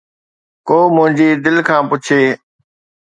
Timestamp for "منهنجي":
0.95-1.29